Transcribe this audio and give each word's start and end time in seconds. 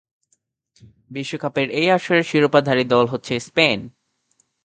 বিশ্বকাপের 1.11 1.67
এই 1.71 1.87
আসরের 1.91 2.23
শিরোপাধারী 2.23 2.83
দল 2.83 3.05
হচ্ছে 3.07 3.33
স্পেন। 3.39 3.79